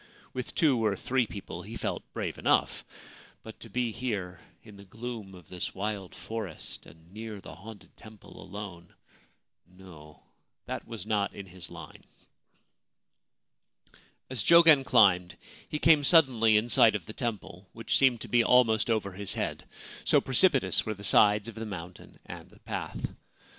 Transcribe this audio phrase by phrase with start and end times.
[0.33, 2.83] With two or three people he felt brave enough;
[3.43, 7.95] but to be here in the gloom of this wild forest and near the haunted
[7.95, 8.95] temple alone—
[9.77, 10.23] no:
[10.65, 12.03] that was not in his line.
[14.27, 15.37] As Jogen climbed
[15.69, 17.85] he came suddenly in sight of the 39 Ancient Tales and Folklore of Japan temple,
[17.85, 19.69] which seemed to be almost over his head,
[20.03, 23.11] so precipitous were the sides of the mountain and the path.